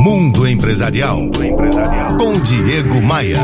Mundo 0.00 0.48
Empresarial. 0.48 1.28
Com 2.18 2.40
Diego 2.40 3.02
Maia. 3.02 3.36